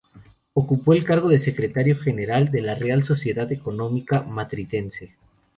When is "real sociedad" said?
2.73-3.51